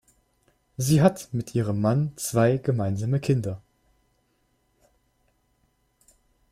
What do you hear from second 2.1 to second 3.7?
zwei gemeinsame Kinder.